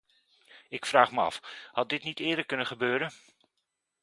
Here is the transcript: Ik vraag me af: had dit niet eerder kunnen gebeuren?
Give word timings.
Ik 0.69 0.85
vraag 0.85 1.11
me 1.11 1.19
af: 1.21 1.67
had 1.71 1.89
dit 1.89 2.03
niet 2.03 2.19
eerder 2.19 2.45
kunnen 2.45 2.65
gebeuren? 2.67 3.13